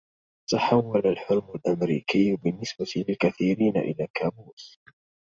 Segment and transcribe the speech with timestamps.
[0.49, 4.79] تحول الحلم الأمريكي بالنسبة للكثيرين الى كابوس.